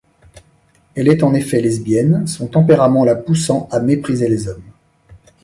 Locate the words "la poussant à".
3.05-3.79